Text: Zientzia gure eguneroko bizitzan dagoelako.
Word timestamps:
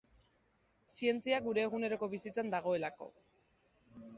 Zientzia 0.95 1.41
gure 1.49 1.63
eguneroko 1.67 2.09
bizitzan 2.15 2.51
dagoelako. 2.55 3.11